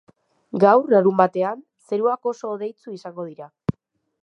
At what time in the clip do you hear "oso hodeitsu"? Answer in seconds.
2.33-2.97